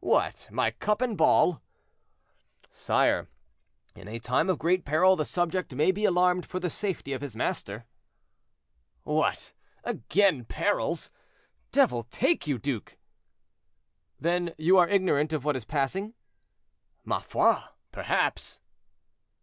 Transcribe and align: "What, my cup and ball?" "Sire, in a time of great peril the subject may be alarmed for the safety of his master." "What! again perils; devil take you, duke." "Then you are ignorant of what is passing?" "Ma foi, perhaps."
"What, 0.00 0.48
my 0.50 0.70
cup 0.70 1.02
and 1.02 1.18
ball?" 1.18 1.60
"Sire, 2.70 3.28
in 3.94 4.08
a 4.08 4.18
time 4.18 4.48
of 4.48 4.58
great 4.58 4.86
peril 4.86 5.16
the 5.16 5.26
subject 5.26 5.74
may 5.74 5.92
be 5.92 6.06
alarmed 6.06 6.46
for 6.46 6.58
the 6.58 6.70
safety 6.70 7.12
of 7.12 7.20
his 7.20 7.36
master." 7.36 7.84
"What! 9.02 9.52
again 9.84 10.46
perils; 10.46 11.10
devil 11.72 12.04
take 12.04 12.46
you, 12.46 12.56
duke." 12.58 12.96
"Then 14.18 14.54
you 14.56 14.78
are 14.78 14.88
ignorant 14.88 15.34
of 15.34 15.44
what 15.44 15.56
is 15.56 15.66
passing?" 15.66 16.14
"Ma 17.04 17.18
foi, 17.18 17.58
perhaps." 17.92 18.62